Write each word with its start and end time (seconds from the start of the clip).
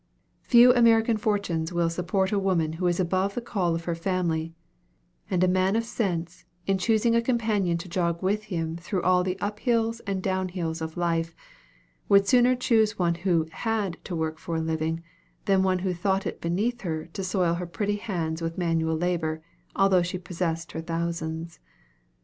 Few 0.41 0.73
American 0.73 1.15
fortunes 1.17 1.71
will 1.71 1.91
support 1.91 2.31
a 2.31 2.39
woman 2.39 2.73
who 2.73 2.87
is 2.87 2.99
above 2.99 3.35
the 3.35 3.39
calls 3.41 3.75
of 3.75 3.85
her 3.85 3.93
family; 3.93 4.55
and 5.29 5.43
a 5.43 5.47
man 5.47 5.75
of 5.75 5.83
sense, 5.83 6.43
in 6.65 6.79
choosing 6.79 7.13
a 7.15 7.21
companion 7.21 7.77
to 7.77 7.87
jog 7.87 8.23
with 8.23 8.45
him 8.45 8.77
through 8.77 9.03
all 9.03 9.23
the 9.23 9.37
up 9.39 9.59
hills 9.59 9.99
and 10.07 10.23
down 10.23 10.47
hills 10.49 10.81
of 10.81 10.97
life, 10.97 11.35
would 12.09 12.27
sooner 12.27 12.55
choose 12.55 12.97
one 12.97 13.13
who 13.13 13.45
had 13.51 14.03
to 14.05 14.15
work 14.15 14.39
for 14.39 14.55
a 14.55 14.59
living, 14.59 15.03
than 15.45 15.61
one 15.61 15.77
who 15.85 15.93
thought 15.93 16.25
it 16.25 16.41
beneath 16.41 16.81
her 16.81 17.05
to 17.13 17.23
soil 17.23 17.53
her 17.53 17.67
pretty 17.67 17.97
hands 17.97 18.41
with 18.41 18.57
manual 18.57 18.95
labor, 18.97 19.43
although 19.75 20.01
she 20.01 20.17
possessed 20.17 20.71
her 20.71 20.81
thousands. 20.81 21.59